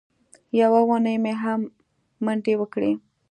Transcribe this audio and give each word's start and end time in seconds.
یوه 0.59 0.79
اونۍ 0.87 1.15
مې 1.23 1.33
هم 1.41 1.61
منډې 2.25 2.53
وکړې. 2.57 2.91